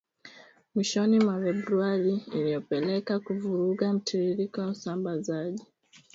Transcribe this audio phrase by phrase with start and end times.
[0.75, 5.63] mwishoni mwa Februari iliyopelekea kuvuruga mtiririko wa usambazaji